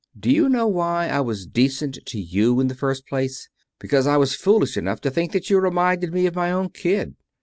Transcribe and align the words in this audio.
Do 0.19 0.31
you 0.31 0.49
know 0.49 0.65
why 0.65 1.09
I 1.09 1.21
was 1.21 1.45
decent 1.45 1.99
to 2.07 2.19
you 2.19 2.59
in 2.59 2.69
the 2.69 2.73
first 2.73 3.05
place? 3.05 3.49
Because 3.77 4.07
I 4.07 4.17
was 4.17 4.33
foolish 4.33 4.75
enough 4.75 4.99
to 5.01 5.11
think 5.11 5.31
that 5.33 5.51
you 5.51 5.59
reminded 5.59 6.11
me 6.11 6.25
of 6.25 6.33
my 6.33 6.51
own 6.51 6.69
kid. 6.69 7.13